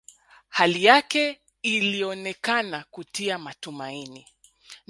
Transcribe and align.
Hali 0.49 0.83
yake 0.85 1.41
ilionekana 1.61 2.85
kutia 2.91 3.37
matumaini 3.37 4.27